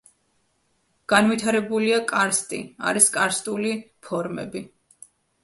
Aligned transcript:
განვითარებულია 1.13 1.99
კარსტი, 2.13 2.63
არის 2.93 3.11
კარსტული 3.19 3.77
ფორმები. 4.09 4.65